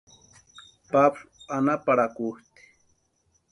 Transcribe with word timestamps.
Pablu 0.91 1.23
anhaparhakutʼi. 1.55 2.43